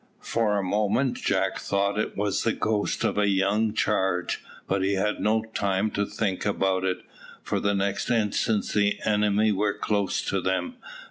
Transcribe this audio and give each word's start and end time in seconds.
For 0.23 0.57
a 0.57 0.63
moment 0.63 1.15
Jack 1.17 1.59
thought 1.59 1.99
it 1.99 2.17
was 2.17 2.41
the 2.41 2.53
ghost 2.53 3.03
of 3.03 3.17
his 3.17 3.29
young 3.33 3.71
charge; 3.75 4.41
but 4.67 4.81
he 4.81 4.93
had 4.95 5.19
no 5.19 5.43
time 5.53 5.91
to 5.91 6.07
think 6.07 6.43
about 6.43 6.83
it, 6.83 7.01
for 7.43 7.59
the 7.59 7.75
next 7.75 8.09
instant 8.09 8.65
the 8.69 8.97
enemy 9.05 9.51
were 9.51 9.77
close 9.77 10.23
to 10.23 10.41
them. 10.41 10.77